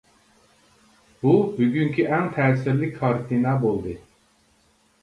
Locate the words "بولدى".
3.67-3.97